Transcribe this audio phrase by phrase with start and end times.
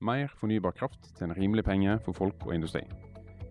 [0.00, 2.80] Mer fornybar kraft til en rimelig penge for folk og industri.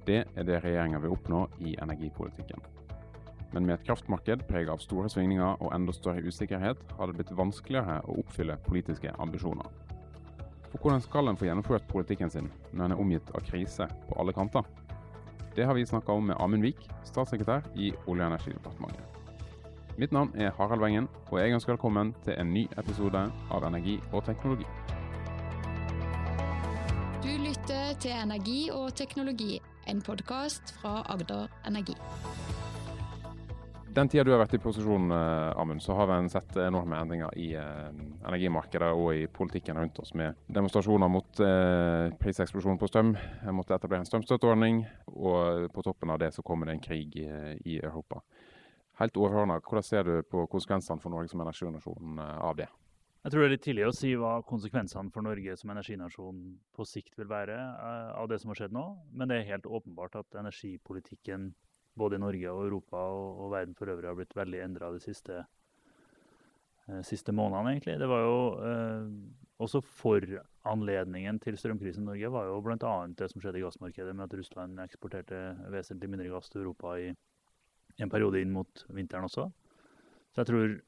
[0.07, 2.63] Det er det regjeringa vil oppnå i energipolitikken.
[3.53, 7.35] Men med et kraftmarked preget av store svingninger og enda større usikkerhet, har det blitt
[7.37, 9.69] vanskeligere å oppfylle politiske ambisjoner.
[10.71, 14.17] For hvordan skal en få gjennomført politikken sin når en er omgitt av krise på
[14.17, 14.65] alle kanter?
[15.53, 19.05] Det har vi snakka om med Amund Vik, statssekretær i Olje- og energidepartementet.
[20.01, 23.99] Mitt navn er Harald Wengen, og jeg ønsker velkommen til en ny episode av Energi
[24.13, 24.65] og teknologi.
[27.99, 29.57] Til Energi og teknologi,
[29.91, 31.95] en podkast fra Agder Energi.
[33.95, 37.35] Den tida du har vært i posisjon, eh, Amund, så har vi sett enorme endringer
[37.35, 37.89] i eh,
[38.23, 43.15] energimarkedet og i politikken rundt oss, med demonstrasjoner mot eh, priseksplosjon på strøm,
[43.51, 47.79] måtte etablere en strømstøtteordning, og på toppen av det så kommer det en krig i,
[47.81, 48.21] Europa.
[49.01, 52.69] Helt overordna, hvordan ser du på konsekvensene for Norge som energinasjon av det?
[53.29, 56.37] Jeg tror det er litt tidlig å si hva konsekvensene for Norge som energinasjon
[56.73, 59.67] på sikt vil være eh, av det som har skjedd nå, men det er helt
[59.69, 61.51] åpenbart at energipolitikken
[62.01, 65.03] både i Norge og Europa og, og verden for øvrig har blitt veldig endra de
[65.03, 65.43] siste,
[66.87, 67.99] eh, siste, månedene, egentlig.
[68.01, 69.13] Det var jo eh,
[69.61, 72.97] også foranledningen til strømkrisen i Norge var jo bl.a.
[73.13, 77.13] det som skjedde i gassmarkedet, med at Russland eksporterte vesentlig mindre gass til Europa i,
[78.01, 79.51] en periode inn mot vinteren også.
[80.33, 80.79] Så jeg tror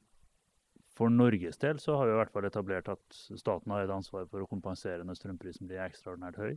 [0.98, 4.26] for Norges del så har vi i hvert fall etablert at staten har et ansvar
[4.28, 6.52] for å kompensere når strømprisen blir ekstraordinært høy.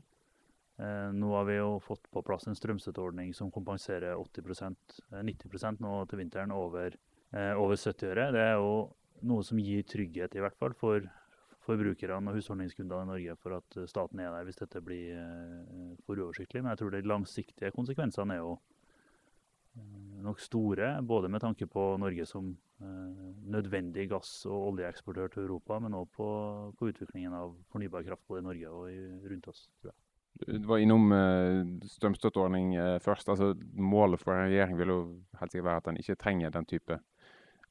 [0.76, 5.78] Eh, nå har vi jo fått på plass en strømstøtteordning som kompenserer 80% 90 eh,
[5.80, 6.98] nå til vinteren over,
[7.32, 8.28] eh, over 70 øre.
[8.36, 8.74] Det er jo
[9.24, 11.08] noe som gir trygghet, i hvert fall, for
[11.66, 15.16] forbrukerne og husholdningskundene i Norge for at staten er der hvis dette blir
[16.06, 16.62] for uoversiktlig.
[16.62, 18.52] Men jeg tror de langsiktige konsekvensene er jo
[20.28, 25.96] nok store, både med tanke på Norge som nødvendig gass- og oljeeksportør til Europa, men
[25.96, 26.28] òg på,
[26.78, 28.98] på, utviklingen av fornybar kraft både i Norge og i,
[29.30, 29.70] rundt oss.
[29.82, 30.02] tror jeg.
[30.60, 33.30] Du var innom uh, strømstøtteordning uh, først.
[33.32, 35.00] Altså, målet for en regjering vil jo
[35.40, 37.00] helt sikkert være at den ikke trenger den type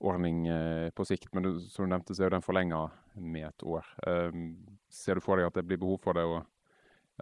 [0.00, 0.44] ordning
[0.92, 1.30] på sikt.
[1.32, 2.80] Men som du nevnte, så er den forlenga
[3.14, 3.86] med et år.
[4.90, 6.42] ser du for deg at det blir behov for det, og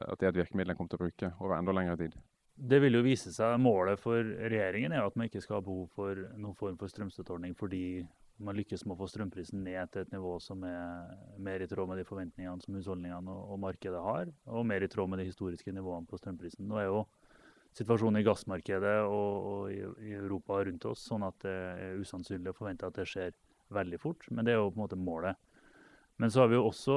[0.00, 2.16] at det er et virkemiddel en kommer til å bruke over enda lengre tid?
[2.54, 3.54] Det vil jo vise seg.
[3.60, 7.56] Målet for regjeringen er at man ikke skal ha behov for noen form for strømstøtteordning
[7.58, 8.02] fordi
[8.42, 11.90] man lykkes med å få strømprisen ned til et nivå som er mer i tråd
[11.90, 15.74] med de forventningene som husholdningene og markedet har, og mer i tråd med de historiske
[15.74, 16.66] nivåene på strømprisen.
[16.68, 17.04] Nå er jo
[17.78, 22.52] situasjonen i gassmarkedet og, og i, i, Europa rundt oss sånn at det er usannsynlig
[22.52, 23.36] å forvente at det skjer
[23.72, 25.38] veldig fort, men det er jo på en måte målet.
[26.22, 26.96] Men så har vi jo også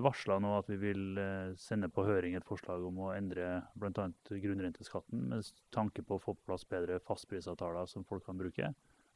[0.00, 4.06] varsla nå at vi vil eh, sende på høring et forslag om å endre bl.a.
[4.32, 8.70] grunnrenteskatten med tanke på å få på plass bedre fastprisavtaler som folk kan bruke.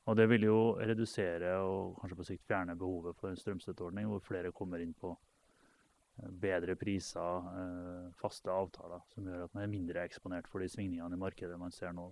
[0.04, 4.20] Og det vil jo redusere og kanskje på sikt fjerne behovet for en strømstøtteordning hvor
[4.26, 9.72] flere kommer inn på eh, bedre priser, eh, faste avtaler, som gjør at man er
[9.72, 12.10] mindre eksponert for de svingningene i markedet man ser nå.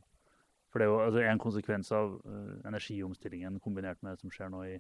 [0.73, 2.17] For det er jo altså, En konsekvens av
[2.73, 4.79] energiomstillingen kombinert med det som skjer nå i,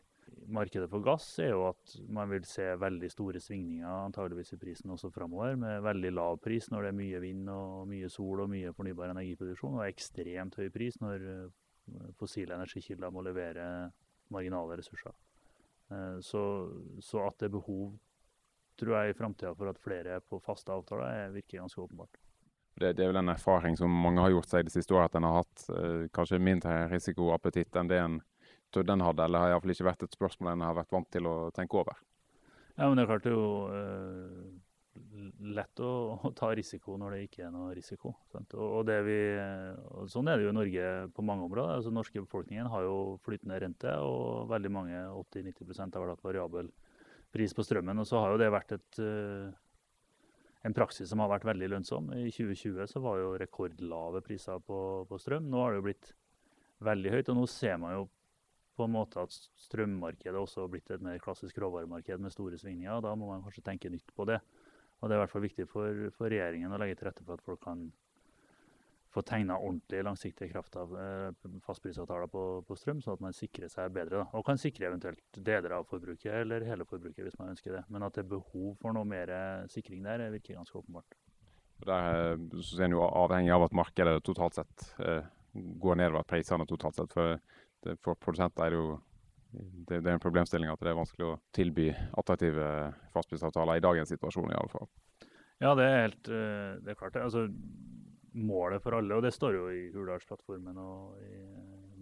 [0.48, 4.92] markedet for gass, er jo at man vil se veldig store svingninger antageligvis i prisen
[4.94, 8.52] også framover, med veldig lav pris når det er mye vind og mye sol og
[8.52, 13.64] mye fornybar energiproduksjon, og ekstremt høy pris når uh, fossile energikilder må levere
[14.34, 15.16] marginale ressurser.
[15.88, 16.42] Eh, så,
[17.00, 17.92] så at det er behov
[18.78, 22.20] tror jeg i framtida for at flere er på faste avtaler, virker ganske åpenbart.
[22.78, 25.16] Det, det, er vel en erfaring som mange har gjort seg de siste årene, at
[25.18, 28.20] en har hatt eh, kanskje mindre risikoappetitt enn det en
[28.74, 31.28] trodde en hadde, eller har iallfall ikke vært et spørsmål en har vært vant til
[31.28, 32.00] å tenke over.
[32.78, 34.48] Ja, men det er klart det er jo uh,
[35.56, 38.12] lett å, å, ta risiko når det ikke er noe risiko.
[38.34, 39.18] Og, og vi,
[39.98, 41.78] og sånn er det jo i Norge på mange områder.
[41.78, 46.70] Altså, norske befolkningen har jo flytende rente, og veldig mange, 80-90% har hatt variabel
[47.34, 47.98] pris på strømmen.
[47.98, 49.50] Og så har jo det vært et, uh,
[50.68, 52.12] en praksis som har vært veldig lønnsom.
[52.14, 55.50] I 2020 så var jo rekordlave priser på, på strøm.
[55.50, 56.14] Nå har det jo blitt
[56.86, 58.06] veldig høyt, og nå ser man jo
[58.78, 59.34] på en måte at
[59.66, 63.02] strømmarkedet også har blitt et mer klassisk råvaremarked med store svingninger.
[63.04, 64.38] Da må man kanskje tenke nytt på det.
[64.98, 67.38] Og det er i hvert fall viktig for, for regjeringen å legge til rette for
[67.38, 67.88] at folk kan
[69.14, 73.94] få tegna ordentlig langsiktige kraftav, eh, fastprisavtaler på, på, strøm, sånn at man sikrer seg
[73.94, 74.20] bedre.
[74.20, 74.26] Da.
[74.36, 77.86] Og kan sikre eventuelt deler av forbruket eller hele forbruket hvis man ønsker det.
[77.88, 79.32] Men at det er behov for noe mer
[79.72, 81.18] sikring der, virker ganske åpenbart.
[81.86, 85.24] Der eh, så er jo avhengig av at markedet totalt sett eh,
[85.54, 87.14] går nedover, prisene totalt sett.
[87.14, 87.38] For,
[87.86, 88.86] det, for produsenter er jo
[89.50, 91.88] det, det, er en problemstilling at det er vanskelig å tilby
[92.20, 92.66] attraktive
[93.14, 94.88] fastprisavtaler i dagens situasjon, i alle fall.
[95.62, 97.14] Ja, det er helt eh, det er klart.
[97.16, 97.24] det.
[97.24, 97.46] Altså,
[98.38, 101.40] målet for alle, og det står jo i Hurdalsplattformen og i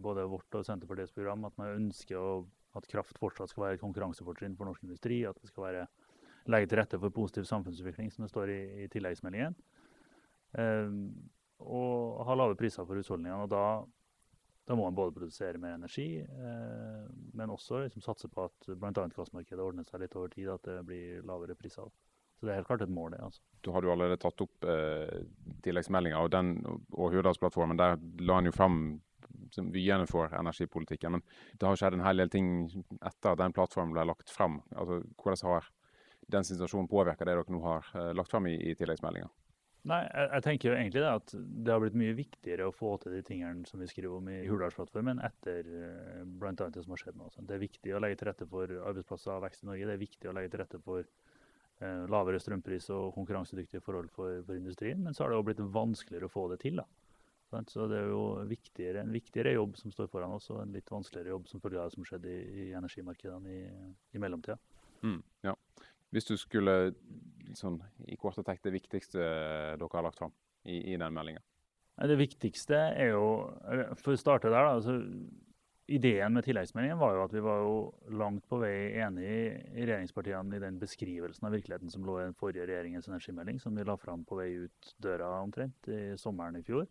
[0.03, 2.43] både vårt og Senterpartiets program, at man ønsker å,
[2.77, 5.23] at kraft fortsatt skal være et konkurransefortrinn for norsk industri.
[5.29, 5.87] At det skal være
[6.53, 9.57] legge til rette for positiv samfunnsutvikling, som det står i, i tilleggsmeldingen.
[10.61, 10.93] Eh,
[11.65, 13.47] og ha lave priser for husholdningene.
[13.47, 13.65] og da,
[14.67, 17.07] da må man både produsere mer energi, eh,
[17.39, 18.91] men også liksom satse på at bl.a.
[18.91, 21.87] gassmarkedet ordner seg litt over tid, at det blir lavere priser.
[22.37, 23.23] Så det er helt klart et mål, det.
[23.25, 23.41] altså.
[23.65, 25.23] Du har jo allerede tatt opp eh,
[25.65, 27.79] tilleggsmeldinga og, den, og Hurdalsplattformen.
[27.81, 27.97] Der
[28.27, 28.81] la en jo fram
[29.73, 31.17] vyene for energipolitikken.
[31.17, 31.25] Men
[31.55, 32.51] det har skjedd en hel del ting
[33.01, 34.61] etter at den plattformen ble lagt fram.
[34.75, 35.71] Altså, hvordan har
[36.37, 39.31] den situasjonen påvirka det dere nå har eh, lagt fram i, i tilleggsmeldinga?
[39.87, 42.97] Nei, jeg, jeg, tenker jo egentlig det at det har blitt mye viktigere å få
[43.03, 46.55] til de tingene som vi skriver om i Hurdalsplattformen etter uh, bl.a.
[46.59, 47.29] det som har skjedd nå.
[47.39, 49.87] Det er viktig å legge til rette for arbeidsplasser og vekst i Norge.
[49.87, 54.41] Det er viktig å legge til rette for eh, lavere strømpris og konkurransedyktige forhold for,
[54.47, 55.03] for, industrien.
[55.05, 56.83] Men så har det også blitt vanskeligere å få det til.
[56.83, 56.89] da.
[57.71, 60.91] Så det er jo viktigere, en viktigere jobb som står foran oss, og en litt
[60.91, 63.61] vanskeligere jobb som følge av det som skjedde i, i energimarkedene i,
[64.19, 64.59] i mellomtida.
[65.07, 65.55] Mm, ja.
[66.15, 66.77] Hvis du skulle
[67.57, 70.35] sånn, i korte trekk det viktigste dere har lagt fram
[70.67, 71.43] i, i den meldinga?
[71.97, 73.27] Det viktigste er jo
[74.03, 74.75] For å starte der, da.
[74.77, 74.99] Altså,
[75.87, 77.77] ideen med tilleggsmeldingen var jo at vi var jo
[78.19, 82.37] langt på vei enig i regjeringspartiene i den beskrivelsen av virkeligheten som lå i den
[82.37, 86.65] forrige regjeringens energimelding, som vi la fram på vei ut døra omtrent i sommeren i
[86.67, 86.89] fjor.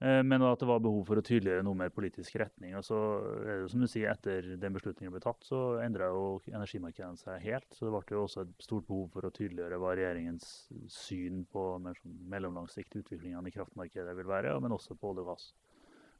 [0.00, 2.72] Eh, men at det var behov for å tydeliggjøre noe mer politisk retning.
[2.78, 2.98] Og så
[3.44, 7.20] er det jo som du sier, Etter den beslutningen ble tatt, så endra jo energimarkedene
[7.20, 7.68] seg helt.
[7.76, 10.46] Så det ble jo også et stort behov for å tydeliggjøre hva regjeringens
[10.92, 15.50] syn på sånn mellomlangsiktig utvikling i kraftmarkedet vil være, men også på olje og gass.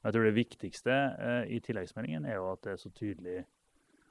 [0.00, 3.42] Jeg tror Det viktigste eh, i tilleggsmeldingen er jo at det er så tydelig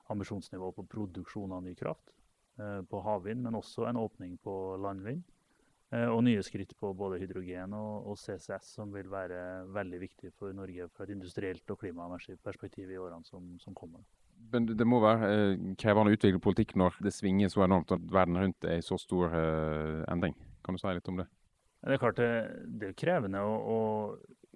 [0.09, 2.09] ambisjonsnivå på produksjon av ny kraft
[2.57, 5.21] eh, på havvind, men også en åpning på landvind.
[5.89, 10.31] Eh, og nye skritt på både hydrogen og, og, CCS, som vil være veldig viktig
[10.37, 14.03] for Norge fra et industrielt og klimamessig perspektiv i årene som, som kommer.
[14.53, 18.05] Men det må være eh, krevende å utvikle politikk når det svinger så enormt at
[18.13, 20.37] verden rundt er i så stor eh, endring.
[20.65, 21.25] Kan du si litt om det?
[21.79, 22.31] Det er klart det,
[22.79, 23.79] det er krevende å, å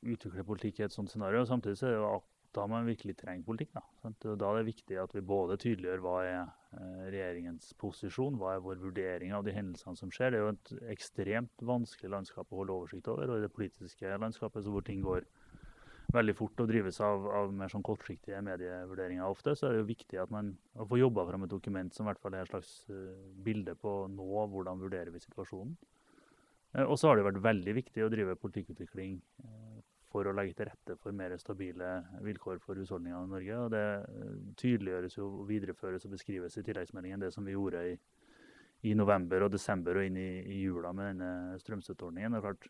[0.03, 1.47] utvikle politikk i et sånt scenario.
[1.49, 2.09] Samtidig så er det jo
[2.53, 3.73] da man virkelig trenge politikk.
[3.75, 4.11] Da.
[4.23, 8.65] da er det viktig at vi både tydeliggjør hva er eh, regjeringens posisjon, hva er
[8.65, 10.33] vår vurdering av de hendelsene som skjer.
[10.33, 13.31] Det er jo et ekstremt vanskelig landskap å holde oversikt over.
[13.31, 15.25] Og i det politiske landskapet hvor ting går
[16.13, 19.89] veldig fort og drives av, av mer sånn kortsiktige medievurderinger ofte, så er det jo
[19.89, 22.73] viktig at man får jobba fram et dokument som i hvert fall er et slags
[22.91, 23.13] uh,
[23.45, 25.73] bilde på nå, hvordan vurderer vi situasjonen.
[26.75, 29.17] Uh, og så har det vært veldig viktig å drive politikkutvikling
[30.13, 31.89] for å legge til rette for mer stabile
[32.21, 33.57] vilkår for husholdningene i Norge.
[33.63, 37.97] og Det eh, tydeliggjøres jo, videreføres og beskrives i tilleggsmeldingen, det som vi gjorde i,
[38.89, 42.35] i november og desember og inn i, i jula med denne strømstøtteordningen.
[42.35, 42.69] Det er klart,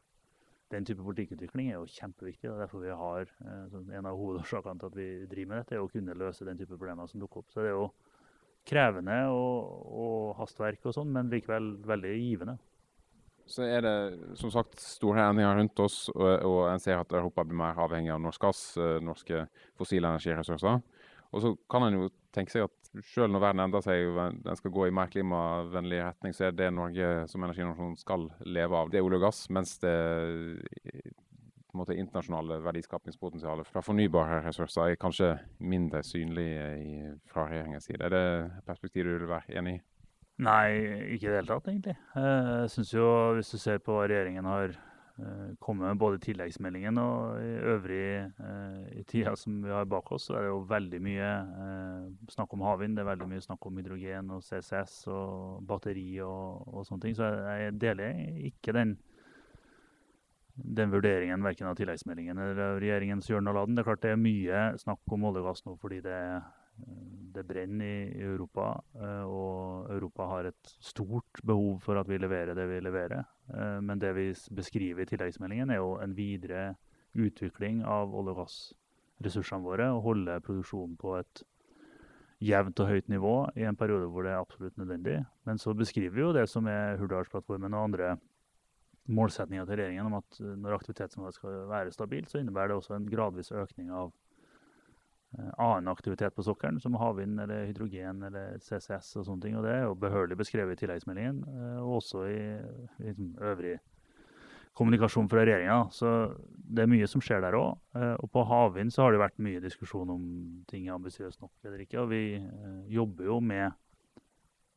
[0.73, 2.49] den type politikkutvikling er jo kjempeviktig.
[2.49, 5.83] og derfor vi har, eh, En av hovedårsakene til at vi driver med dette, er
[5.83, 7.51] å kunne løse den type problemer som dukker opp.
[7.51, 7.91] Så det er jo
[8.63, 12.61] krevende og, og hastverk og sånn, men likevel veldig givende
[13.49, 13.95] så er det
[14.39, 18.13] som sagt store endringer rundt oss, og, og en ser at Europa blir mer avhengig
[18.13, 19.45] av norsk gass, eh, norske
[19.79, 20.79] fossile energiressurser.
[21.33, 24.73] Og så kan en jo tenke seg at selv når verden endrer seg, den skal
[24.73, 29.01] gå i mer klimavennlig retning, så er det Norge som energinasjon skal leve av, det
[29.01, 29.45] er olje og gass.
[29.53, 29.95] Mens det
[31.73, 36.51] på en måte, internasjonale verdiskapingspotensialet fra fornybare ressurser er kanskje mindre synlig
[37.31, 38.05] fra regjeringens side.
[38.05, 39.81] Er det perspektivet du vil være enig i?
[40.41, 41.93] Nei, ikke i det hele tatt, egentlig.
[42.17, 43.05] Eh, jeg synes jo,
[43.37, 47.51] Hvis du ser på hva regjeringen har eh, kommet med, både i tilleggsmeldingen og i
[47.69, 51.29] øvrig eh, i tida som vi har bak oss, så er det jo veldig mye
[52.33, 52.97] snakk om havvind.
[52.97, 57.15] Det er veldig mye snakk om hydrogen og CCS og batteri og, og sånne ting.
[57.15, 58.17] Så jeg deler
[58.49, 58.97] ikke den,
[60.55, 63.77] den vurderingen verken av tilleggsmeldingen eller av regjeringens hjørne av laden.
[63.77, 66.41] Det er klart det er mye snakk om olje og gass nå fordi det er
[67.33, 72.55] det brenner i Europa, eh, og Europa har et stort behov for at vi leverer
[72.57, 73.25] det vi leverer.
[73.53, 76.75] Eh, men det vi beskriver i tilleggsmeldingen, er jo en videre
[77.13, 79.89] utvikling av olje- og gassressursene våre.
[79.93, 81.43] Og holde produksjonen på et
[82.43, 85.25] jevnt og høyt nivå i en periode hvor det er absolutt nødvendig.
[85.45, 88.17] Men så beskriver vi jo det som er Hurdalsplattformen og andre
[89.07, 93.07] målsetninger til regjeringen om at når aktivitetsnivået skal være stabilt, så innebærer det også en
[93.09, 94.22] gradvis økning av Eh,
[95.33, 99.57] annen aktivitet på sokkelen, som havvind eller hydrogen eller CCS og sånne ting.
[99.57, 102.43] Og det er jo behørig beskrevet i tilleggsmeldingen, eh, og også i,
[103.01, 103.77] i liksom øvrig
[104.77, 105.79] kommunikasjon fra regjeringa.
[105.93, 106.11] Så
[106.53, 107.77] det er mye som skjer der òg.
[107.97, 110.27] Eh, og på havvind så har det vært mye diskusjon om
[110.69, 112.01] ting er ambisiøst nok eller ikke.
[112.03, 112.23] Og vi
[112.93, 113.71] jobber jo med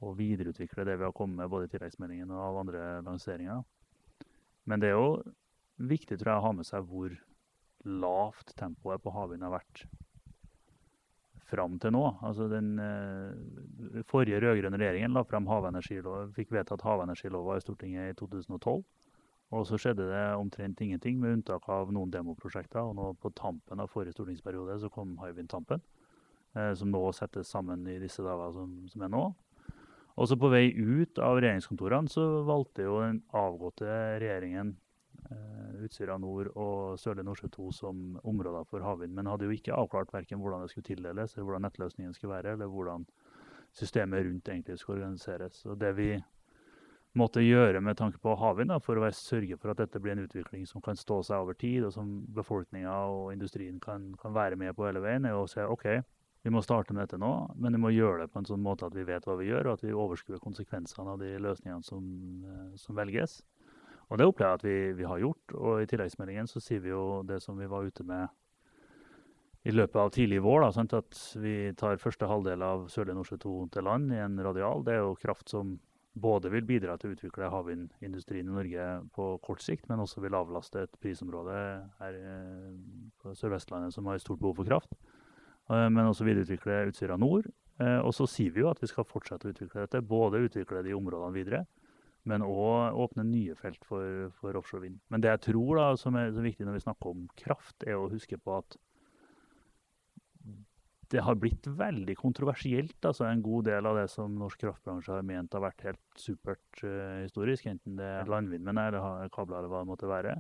[0.05, 3.65] å videreutvikle det vi har kommet med både i tilleggsmeldingen og av andre lanseringer.
[4.69, 5.23] Men det er jo
[5.77, 7.15] viktig tror jeg, å ha med seg hvor
[7.87, 9.85] lavt tempoet på havvind har vært
[11.47, 12.05] fram til nå.
[12.27, 18.17] Altså Den eh, forrige rød-grønne regjeringen la fram havenergilov, fikk vedtatt havenergilova i Stortinget i
[18.19, 18.85] 2012.
[19.55, 22.83] Og så skjedde det omtrent ingenting, med unntak av noen demoprosjekter.
[22.83, 25.83] Og nå på tampen av forrige stortingsperiode så kom Hywind Tampen,
[26.57, 29.27] eh, som nå settes sammen i disse dager som, som er nå.
[30.17, 33.87] Og så på vei ut av regjeringskontorene så valgte jo den avgåtte
[34.23, 34.75] regjeringen
[35.87, 40.13] Utsira nord og Sørlige Nordsjø 2 som områder for havvind, men hadde jo ikke avklart
[40.15, 43.07] verken hvordan det skulle tildeles, eller hvordan nettløsningen skulle være, eller hvordan
[43.77, 45.65] systemet rundt egentlig skulle organiseres.
[45.67, 46.11] Og det vi
[47.17, 50.67] måtte gjøre med tanke på havvind, for å sørge for at dette blir en utvikling
[50.69, 54.77] som kan stå seg over tid, og som befolkninga og industrien kan, kan, være med
[54.77, 55.87] på hele veien, er å se OK,
[56.45, 58.87] vi må starte med dette nå, men vi må gjøre det på en sånn måte
[58.87, 62.05] at vi vet hva vi gjør, og at vi overskuer konsekvensene av de løsningene som,
[62.47, 63.41] eh, som velges.
[64.07, 65.55] Og det opplever jeg at vi, vi, har gjort.
[65.59, 68.29] Og i tilleggsmeldingen så sier vi jo det som vi var ute med
[69.67, 70.63] i løpet av tidlig vår.
[70.63, 70.95] Da, sant?
[70.95, 74.87] At vi tar første halvdel av Sørlige Nordsjø 2 til land i en radial.
[74.87, 75.75] Det er jo kraft som
[76.17, 80.39] både vil bidra til å utvikle havvindindustrien i Norge på kort sikt, men også vil
[80.39, 81.57] avlaste et prisområde
[82.01, 82.71] her eh,
[83.21, 84.95] på Sør-Vestlandet som har stort behov for kraft.
[85.69, 87.51] Eh, men også videreutvikle Utsira nord.
[87.83, 90.01] Eh, og så sier vi jo at vi skal fortsette å utvikle dette.
[90.01, 91.67] Både utvikle de områdene videre,
[92.27, 94.99] men òg åpne nye felt for, for offshore vind.
[95.13, 97.99] Men det jeg tror da, som er så viktig når vi snakker om kraft, er
[97.99, 98.79] å huske på at
[101.15, 102.99] det har blitt veldig kontroversielt.
[103.05, 106.83] altså En god del av det som norsk kraftbransje har ment har vært helt supert
[106.83, 110.35] uh, historisk, enten det er landvindmenn eller kabler eller hva det måtte være,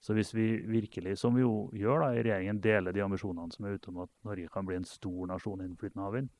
[0.00, 3.66] så hvis vi virkelig, som vi jo gjør da i regjeringen, deler de ambisjonene som
[3.68, 6.30] er ute om at Norge kan bli en stor nasjon innen flytende havvind,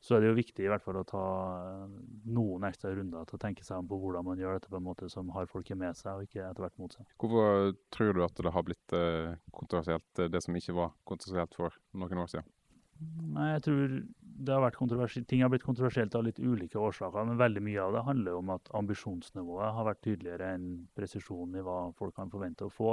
[0.00, 1.22] så er det jo viktig i hvert fall å ta
[1.58, 1.94] eh,
[2.30, 4.86] noen ekstra runder til å tenke seg om på hvordan man gjør dette på en
[4.86, 7.08] måte som har folket med seg, og ikke etter hvert mot seg.
[7.18, 11.58] Hvorfor tror du at det har blitt eh, kontroversielt, eh, det som ikke var kontroversielt
[11.58, 12.54] for noen år siden?
[12.98, 13.92] Nei, jeg tror
[14.38, 17.26] det har ting har blitt kontroversielt av litt ulike årsaker.
[17.26, 21.64] Men veldig mye av det handler om at ambisjonsnivået har vært tydeligere enn presisjonen i
[21.66, 22.92] hva folk kan forvente å få.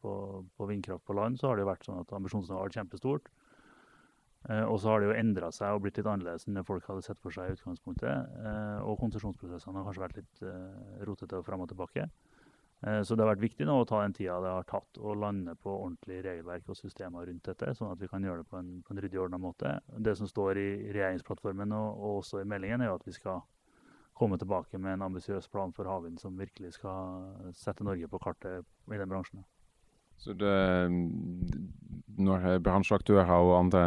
[0.00, 0.12] På,
[0.56, 3.30] på, vindkraft på land så har det jo vært sånn at ambisjonsnivået har vært kjempestort.
[4.48, 6.86] Eh, og så har det jo endra seg og blitt litt annerledes enn det folk
[6.86, 8.38] hadde sett for seg i utgangspunktet.
[8.46, 12.08] Eh, og konsesjonsprosessene har kanskje vært litt eh, rotete og fram og tilbake.
[12.76, 15.54] Så det har vært viktig nå å ta den tida det har tatt å lande
[15.56, 18.68] på ordentlig regelverk og systemer rundt dette, sånn at vi kan gjøre det på en,
[18.84, 19.72] på en ryddig ordna måte.
[19.96, 23.40] Det som står i regjeringsplattformen og, og, også i meldingen, er jo at vi skal
[24.20, 27.24] komme tilbake med en ambisiøs plan for havvind som virkelig skal
[27.56, 29.48] sette Norge på kartet i den bransjen.
[30.16, 30.56] Så det,
[32.16, 33.82] når bransjeaktører og andre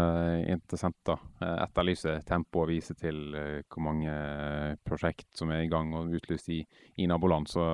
[0.51, 4.11] interessenter eh, etterlyser tempo og viser til eh, hvor mange
[4.85, 6.59] prosjekt som er i gang og utlyst i,
[7.01, 7.65] i naboland, så,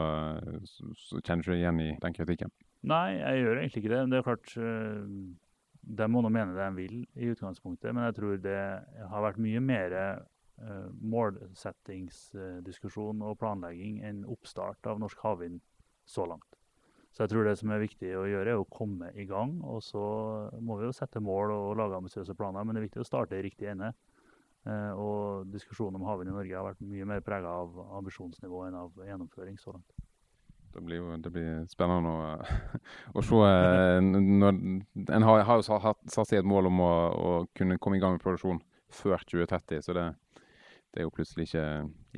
[0.63, 2.51] så, så, kjenner du ikke igjen i den kritikken?
[2.85, 4.09] Nei, jeg gjør egentlig ikke det.
[4.11, 5.01] Det er klart, eh,
[5.85, 8.63] De må nå mene det de vil i utgangspunktet, men jeg tror det
[9.11, 9.89] har vært mye mer
[11.03, 15.59] målsettingsdiskusjon og planlegging enn oppstart av norsk havvind
[16.07, 16.64] så langt.
[17.15, 19.53] Så jeg tror det som er viktig å gjøre, er å komme i gang.
[19.63, 20.01] Og så
[20.59, 23.37] må vi jo sette mål og lage ambisiøse planer, men det er viktig å starte
[23.39, 23.93] i riktig ende.
[24.65, 28.75] Eh, og diskusjonen om havvind i Norge har vært mye mer prega av ambisjonsnivå enn
[28.81, 29.95] av gjennomføring så langt.
[30.75, 32.23] Det blir, jo, det blir spennende å,
[33.21, 33.39] å se.
[33.47, 34.59] Eh, når,
[35.05, 38.17] en har, har jo satt seg et mål om å, å, kunne komme i gang
[38.17, 38.59] med produksjon
[38.91, 40.09] før 2030, så det,
[40.91, 41.65] det er jo plutselig ikke,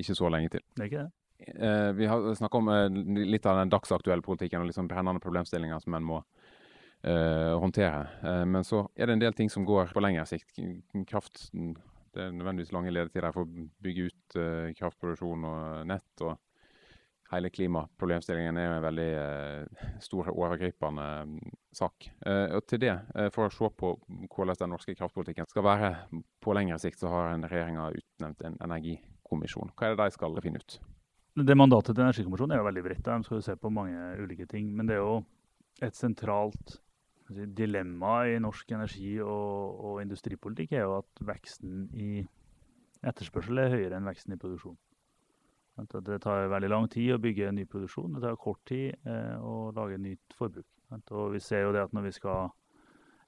[0.02, 0.66] ikke så lenge til.
[0.74, 1.17] Det er ikke det.
[1.56, 2.90] Eh, vi har snakka om eh,
[3.26, 6.22] litt av den dagsaktuelle politikken og liksom brennende problemstillinger som en må
[7.02, 8.08] eh, håndtere.
[8.24, 10.60] Eh, men så er det en del ting som går på lengre sikt.
[11.08, 11.50] Kraft
[12.18, 16.26] Det er nødvendigvis lange ledetider for å bygge ut eh, kraftproduksjon og nett.
[16.26, 16.38] og
[17.28, 21.08] Hele klimaproblemstillingen er jo en veldig eh, stor og overgripende
[21.76, 22.10] sak.
[22.26, 22.96] og til det,
[23.36, 23.94] For å se på
[24.34, 25.92] hvordan den norske kraftpolitikken skal være
[26.42, 29.76] på lengre sikt, så har regjeringa utnevnt en energikommisjon.
[29.76, 30.80] Hva er det de skal finne ut?
[31.38, 33.06] Det Mandatet til energikommisjonen er jo veldig bredt.
[33.06, 34.72] De skal jo se på mange ulike ting.
[34.74, 35.20] Men det er jo
[35.86, 36.80] et sentralt
[37.30, 42.24] dilemma i norsk energi- og, og, industripolitikk er jo at veksten i
[43.06, 44.78] etterspørsel er høyere enn veksten i produksjon.
[45.78, 48.16] Det tar veldig lang tid å bygge ny produksjon.
[48.16, 50.66] Det tar kort tid eh, å lage nytt forbruk.
[51.12, 52.50] Og vi ser jo det at når vi skal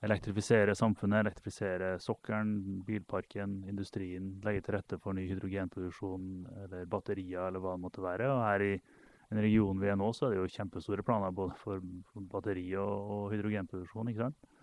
[0.05, 4.31] elektrifisere samfunnet, elektrifisere sokkelen, bilparken, industrien.
[4.45, 6.29] Legge til rette for ny hydrogenproduksjon
[6.63, 8.29] eller batterier eller hva det måtte være.
[8.31, 8.73] Og her i
[9.29, 11.83] den regionen vi er nå, så er det jo kjempestore planer både for,
[12.31, 14.13] batteri og, og, hydrogenproduksjon.
[14.13, 14.55] ikke sant?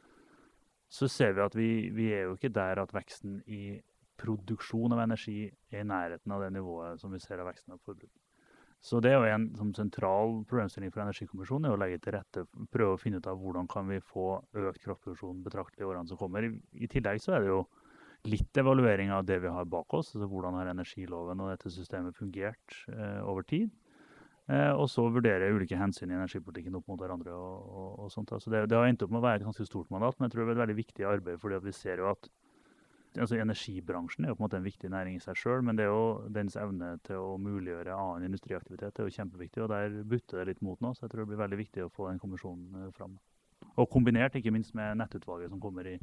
[0.89, 3.79] Så ser vi at vi, vi er jo ikke der at veksten i
[4.17, 7.83] produksjon av energi er i nærheten av det nivået som vi ser av veksten av
[7.85, 8.13] forbruk.
[8.87, 12.45] Så det er jo en som sentral problemstilling for Energikommisjonen, er å legge til rette,
[12.71, 14.29] prøve å finne ut av hvordan kan vi få
[14.63, 16.47] økt kraftproduksjon betraktelig i årene som kommer.
[16.47, 17.65] I, I, tillegg så er det jo
[18.31, 20.13] litt evaluering av det vi har bak oss.
[20.15, 23.75] altså Hvordan har energiloven og dette systemet fungert eh, over tid.
[24.47, 27.35] Eh, og så vurdere ulike hensyn i energipolitikken opp mot hverandre.
[27.35, 28.31] og, og, og sånt.
[28.39, 30.37] Altså det, det, har endt opp med å være et ganske stort mandat, men jeg
[30.37, 31.43] tror det er et veldig viktig arbeid.
[31.43, 32.31] fordi vi ser jo at
[33.23, 35.87] altså Energibransjen er jo på en måte en viktig næring i seg sjøl, men det
[35.87, 39.63] er jo dens evne til å muliggjøre annen industriaktivitet er jo kjempeviktig.
[39.65, 41.93] og Der butter det litt mot nå, så jeg tror det blir veldig viktig å
[41.93, 43.17] få den kommisjonen eh, fram.
[43.77, 45.97] Og kombinert ikke minst med nettutvalget som kommer i,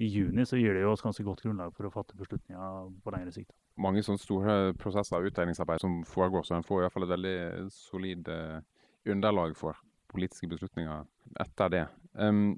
[0.00, 3.14] i juni, så gir det jo oss ganske godt grunnlag for å fatte beslutninger på
[3.14, 3.52] lengre sikt.
[3.80, 7.14] Mange sånne store prosesser av utregningsarbeid som foregår, så en får i hvert fall et
[7.14, 7.38] veldig
[7.72, 8.60] solid uh,
[9.08, 9.80] underlag for
[10.12, 11.04] politiske beslutninger
[11.44, 11.84] etter det.
[12.14, 12.54] Um,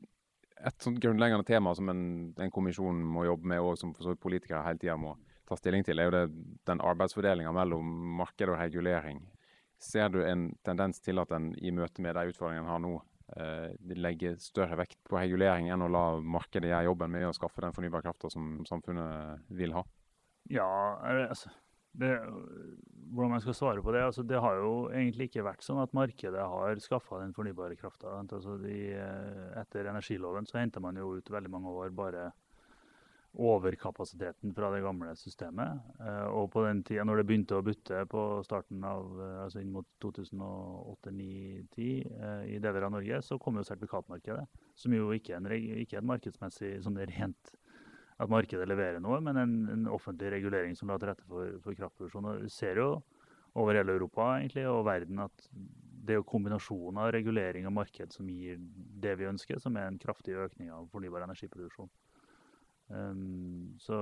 [0.64, 2.02] et sånt grunnleggende tema som en,
[2.38, 6.08] en, kommisjon må jobbe med, og som politikere hele tida må ta stilling til, er
[6.08, 6.22] jo det,
[6.66, 9.20] den arbeidsfordelinga mellom marked og regulering.
[9.82, 12.94] Ser du en tendens til at en i møte med de utfordringene en har nå,
[13.36, 17.62] eh, legger større vekt på regulering enn å la markedet gjøre jobben med å skaffe
[17.62, 19.84] den fornybare krafta som samfunnet vil ha?
[20.50, 20.66] Ja,
[21.28, 21.52] altså
[21.96, 22.12] det,
[23.12, 24.04] hvordan man skal svare på det.
[24.04, 28.18] Altså, det har jo egentlig ikke vært sånn at markedet har skaffa den fornybare krafta.
[28.20, 28.78] Altså, de,
[29.60, 32.30] etter energiloven så henter man jo ut veldig mange år bare
[33.36, 35.80] overkapasiteten fra det gamle systemet.
[36.00, 39.60] Eh, og på den tida, når det begynte å butte på starten av, eh, altså
[39.60, 44.46] inn mot 2008-2010 eh, i deler av Norge, så kom jo sertifikatmarkedet.
[44.76, 47.52] Som jo ikke er en, ikke som markedsmessig sånn rent
[48.16, 51.76] at markedet leverer noe, men en, en offentlig regulering som la til rette for, for
[51.76, 52.30] kraftproduksjon.
[52.46, 52.90] Vi ser jo
[53.56, 55.48] over hele Europa egentlig, og verden at
[56.06, 58.60] det er jo kombinasjonen av regulering og marked som gir
[59.02, 61.90] det vi ønsker, som er en kraftig økning av fornybar energiproduksjon.
[62.88, 63.98] Um, så,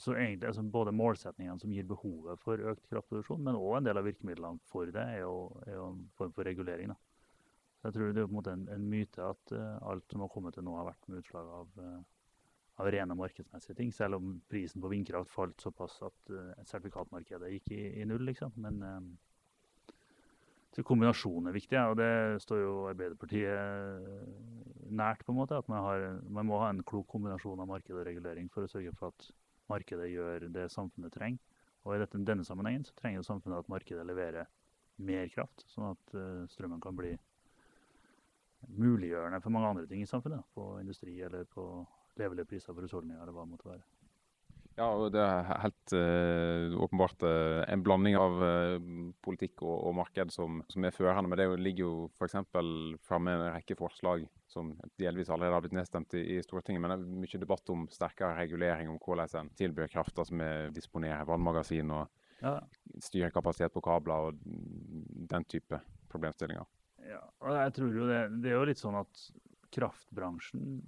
[0.00, 4.00] så, egentlig altså både målsetningene som gir behovet for økt kraftproduksjon, men òg en del
[4.00, 5.36] av virkemidlene for det, er jo,
[5.66, 6.94] er jo en form for regulering.
[6.94, 6.98] Da.
[7.76, 10.24] Så jeg tror det er på en måte en, en myte at uh, alt som
[10.24, 12.00] har kommet til nå, har vært med utslag av, uh,
[12.76, 13.92] av rene markedsmessige ting.
[13.94, 18.52] Selv om prisen på vindkraft falt såpass at uh, sertifikatmarkedet gikk i, i null, liksom.
[18.60, 19.00] Men uh,
[20.76, 23.56] så kombinasjonen er viktig, ja, og det står jo Arbeiderpartiet
[24.92, 25.24] nært.
[25.24, 28.04] på en måte, At man, har, man, må ha en klok kombinasjon av marked og
[28.04, 29.30] regulering for å sørge for at
[29.72, 31.40] markedet gjør det samfunnet trenger.
[31.86, 34.50] Og i dette, denne sammenhengen så trenger samfunnet at markedet leverer
[34.96, 37.14] mer kraft, sånn at uh, strømmen kan bli
[38.76, 40.44] muliggjørende for mange andre ting i samfunnet.
[40.52, 41.86] På industri eller på
[42.20, 43.84] levelige priser for husholdninger eller hva det måtte være.
[44.76, 48.74] Ja, og det er helt uh, åpenbart uh, en blanding av uh,
[49.24, 51.30] politikk og, og marked som, som, er førende.
[51.32, 52.36] Men det ligger jo f.eks.
[53.08, 56.82] framme en rekke forslag som delvis allerede har blitt nedstemt i, i, Stortinget.
[56.84, 60.68] Men det er mye debatt om sterkere regulering om hvordan en tilbyr krafta som er
[60.76, 62.12] disponerer vannmagasin og
[62.44, 62.58] ja.
[63.00, 65.80] styrer kapasitet på kabler og den type
[66.12, 66.68] problemstillinger.
[67.06, 69.24] Ja, og jeg tror jo det, det er jo litt sånn at
[69.72, 70.82] kraftbransjen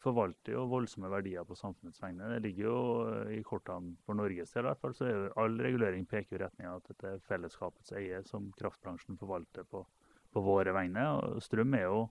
[0.00, 2.28] forvalter jo voldsomme verdier på samfunnets vegne.
[2.34, 2.78] Det ligger jo
[3.10, 6.42] eh, i kortene for Norges del i hvert fall, så er all regulering peker i
[6.44, 9.84] retning av at dette er fellesskapets eie som kraftbransjen forvalter på,
[10.32, 11.06] på våre vegne.
[11.20, 12.04] Og strøm er jo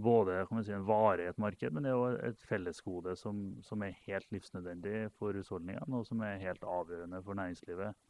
[0.00, 3.82] både si, en vare i et marked, men det er jo et fellesgode som, som,
[3.84, 8.06] er helt livsnødvendig for husholdningene, og som er helt avgjørende for næringslivet.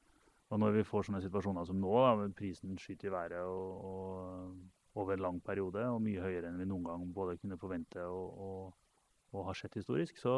[0.50, 4.79] Og når vi får sånne situasjoner som nå, da, prisen skyter i været og, og
[4.98, 8.42] over en lang periode, og mye høyere enn vi noen gang både kunne forvente og,
[8.46, 8.98] og,
[9.34, 10.18] og har sett historisk.
[10.18, 10.34] Så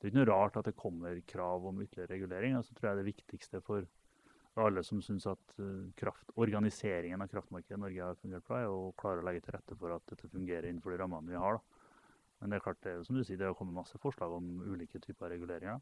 [0.00, 2.56] det er ikke noe rart at det kommer krav om ytterligere regulering.
[2.58, 3.86] Og så tror jeg det viktigste for
[4.60, 8.72] alle som syns at eh, kraft, organiseringen av kraftmarkedet i Norge har fungert bra, er
[8.72, 11.60] å klare å legge til rette for at dette fungerer innenfor de rammene vi har.
[11.60, 11.86] Da.
[12.40, 15.00] Men det er klart, det som du sier, det har kommet masse forslag om ulike
[15.04, 15.80] typer reguleringer.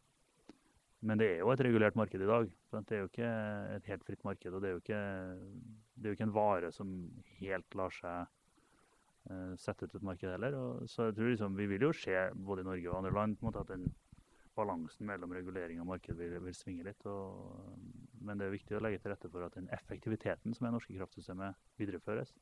[1.06, 2.48] Men det er jo et regulert marked i dag.
[2.74, 3.28] Det er jo ikke
[3.76, 4.50] et helt fritt marked.
[4.50, 6.96] Og det er jo ikke, er jo ikke en vare som
[7.38, 8.26] helt lar seg
[9.30, 10.58] uh, sette ut et marked heller.
[10.58, 13.38] Og, så jeg tror liksom, vi vil jo se, både i Norge og andre land,
[13.38, 13.86] på en måte at den
[14.58, 17.06] balansen mellom regulering og marked vil, vil svinge litt.
[17.06, 17.78] Og,
[18.18, 20.98] men det er viktig å legge til rette for at den effektiviteten som er norske
[20.98, 22.34] kraftsystemet, videreføres.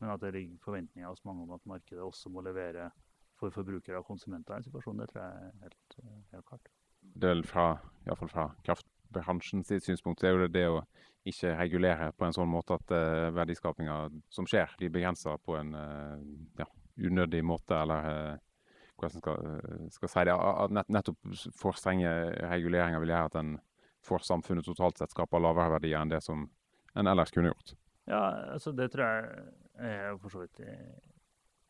[0.00, 2.88] Men at det ligger forventninger hos mange om at markedet også må levere
[3.36, 5.98] for forbrukere og konsumenter i en situasjon, det tror jeg er helt,
[6.32, 6.79] helt klart
[7.48, 7.66] fra,
[8.06, 10.82] i fall fra kraftbransjen sitt synspunkt, så er jo det det å
[11.28, 13.96] ikke regulere på en sånn måte at uh, verdiskapinga
[14.32, 16.16] som skjer, blir begrensa på en uh,
[16.58, 18.38] ja, unødig måte, eller uh,
[18.96, 19.50] hvordan skal,
[19.92, 20.36] skal si det.
[20.76, 22.08] Nett, nettopp for strenge
[22.52, 23.52] reguleringer vil gjøre at en
[24.04, 26.46] for samfunnet totalt sett skaper lavere verdier enn det som
[26.96, 27.74] en ellers kunne gjort.
[28.08, 28.20] Ja,
[28.56, 30.60] altså det tror jeg er for så vidt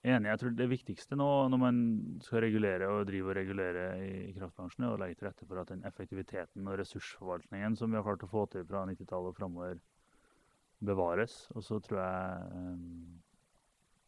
[0.01, 0.31] Enig.
[0.31, 1.81] Jeg tror det viktigste nå når man
[2.25, 5.73] skal regulere og drive og regulere i kraftbransjen, er å legge til rette for at
[5.73, 9.83] den effektiviteten og ressursforvaltningen som vi har klart å få til fra 90-tallet og framover,
[10.81, 11.43] bevares.
[11.53, 13.19] Og så tror jeg um,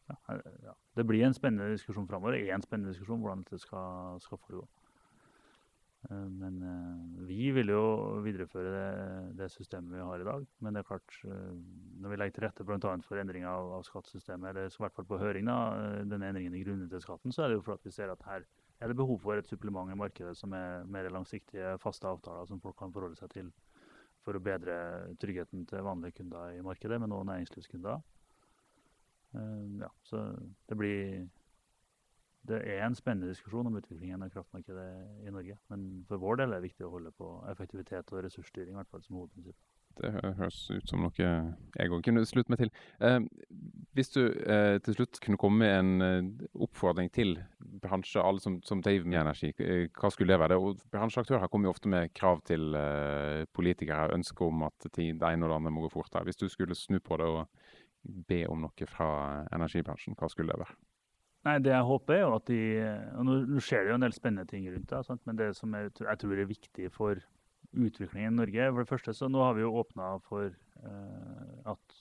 [0.09, 2.39] ja, Det blir en spennende diskusjon framover.
[2.39, 4.65] Det er en spennende diskusjon hvordan dette skal, skal foregå.
[6.09, 7.83] Eh, men eh, vi vil jo
[8.25, 8.89] videreføre det,
[9.39, 10.45] det, systemet vi har i dag.
[10.59, 11.53] Men det er klart, eh,
[12.03, 12.93] når vi legger til rette bl.a.
[13.07, 15.57] for endringer av, av, skattesystemet, eller i hvert fall på høring, da,
[16.03, 18.25] denne endringen i grunnen til skatten, så er det jo for at vi ser at
[18.27, 18.43] her
[18.83, 22.59] er det behov for et supplement i markedet som er mer langsiktige, faste avtaler som
[22.61, 23.53] folk kan forholde seg til
[24.23, 24.75] for å bedre
[25.19, 28.03] tryggheten til vanlige kunder i markedet, men også næringslivskunder.
[29.81, 30.25] Ja, så
[30.69, 31.23] det blir
[32.43, 34.87] det er en spennende diskusjon om utviklingen av kraftmarkedet
[35.23, 35.55] i Norge.
[35.71, 38.91] Men for vår del er det viktig å holde på effektivitet og ressursstyring, i hvert
[38.91, 39.55] fall som hovedprinsipp.
[39.99, 42.71] Det høres ut som noe jeg òg kunne slutte meg til.
[43.03, 43.19] Eh,
[43.93, 47.35] hvis du eh, til slutt kunne komme med en eh, oppfordring til
[47.83, 50.57] bransje, alle som, som driver med energi, eh, hva skulle det være?
[50.57, 55.45] Og bransjeaktører kommer jo ofte med krav til eh, politikere, ønsker om at det ene
[55.45, 56.25] og det andre må gå fortere.
[56.29, 57.45] Hvis du skulle snu på det og
[58.03, 59.11] be om noe fra
[59.53, 60.79] energibransjen, hva skulle det være?
[61.43, 62.59] Nei, Det jeg håper, er jo at de
[63.19, 65.91] og Nå skjer det jo en del spennende ting rundt det, men det som jeg,
[65.99, 67.19] tror er viktig for
[67.73, 71.99] utviklingen i Norge For det første, så nå har vi jo åpna for eh, at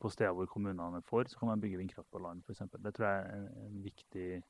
[0.00, 2.62] på steder hvor kommunene for, så kan man bygge vindkraft på land, f.eks.
[2.84, 4.42] Det tror jeg er en, en, viktig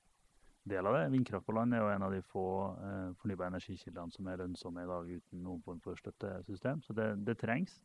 [0.67, 1.05] del av det.
[1.13, 2.47] Vindkraft på land er jo en av de få
[2.83, 6.83] eh, fornybare energikildene som er lønnsomme i dag uten noen form for støttesystem.
[6.83, 7.79] Så det, det trengs.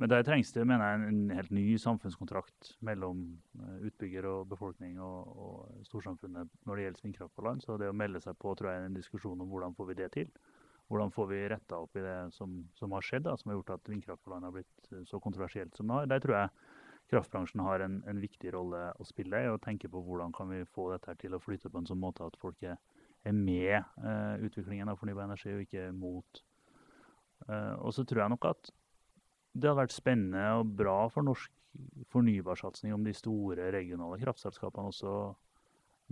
[0.00, 3.22] Men der trengs det mener jeg, en helt ny samfunnskontrakt mellom
[3.60, 7.62] eh, utbygger og befolkning og, og storsamfunnet når det gjelder vindkraft på land.
[7.62, 9.98] Så det å melde seg på tror jeg er en diskusjon om hvordan får vi
[10.02, 10.32] det til.
[10.92, 13.74] Hvordan får vi retta opp i det som, som har skjedd, da, som har gjort
[13.78, 16.10] at vindkraft på land har blitt eh, så kontroversielt som det har.
[16.12, 16.50] Der tror jeg
[17.12, 20.62] kraftbransjen har en, en viktig rolle å spille i å tenke på hvordan kan vi
[20.68, 22.76] få dette til å flyte på en sånn måte at folk er,
[23.24, 26.44] er med eh, utviklingen av fornybar energi og ikke mot.
[27.48, 28.72] Eh, og så tror jeg nok at
[29.52, 31.52] det hadde vært spennende og bra for norsk
[32.12, 35.16] fornybarsatsing om de store regionale kraftselskapene også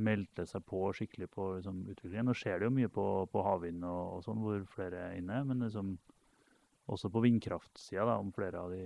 [0.00, 2.31] meldte seg på skikkelig på liksom, utviklingen.
[2.31, 5.42] Nå skjer det jo mye på, på havvind og, og, sånn, hvor flere er inne.
[5.48, 5.94] Men liksom,
[6.90, 8.83] også på vindkraftsida, om flere av de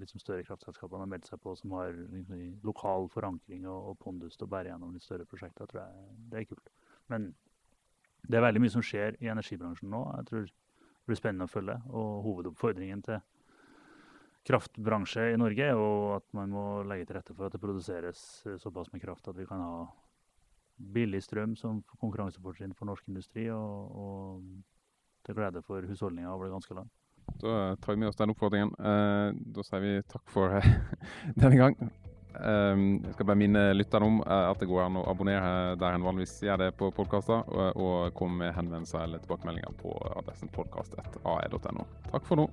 [0.00, 4.36] liksom, større kraftselskapene har meldt seg på som har liksom, lokal forankring og, og pondus
[4.36, 6.72] til å bære gjennom litt større prosjekter, tror jeg det er kult.
[7.12, 7.30] Men
[8.28, 10.02] det er veldig mye som skjer i energibransjen nå.
[10.18, 11.78] Jeg tror det blir spennende å følge.
[11.88, 13.22] Og hovedoppfordringen til
[14.48, 18.20] kraftbransje i Norge, og at man må legge til rette for at det produseres
[18.62, 19.80] såpass med kraft at vi kan ha
[20.78, 26.56] billig strøm som konkurransefortrinn for norsk industri, og, og til glede for husholdninger over det
[26.56, 26.90] ganske land.
[27.42, 28.70] Da tar vi med oss den oppfordringen.
[28.80, 30.54] Eh, da sier vi takk for
[31.40, 31.80] denne gang.
[32.38, 36.36] Jeg skal bare minne lytterne om at det går an å abonnere der en vanligvis
[36.44, 37.40] gjør det på podkaster,
[37.72, 41.88] og, komme med henvendelser eller tilbakemeldinger på adressen podkast.ae.no.
[42.12, 42.46] Takk for nå.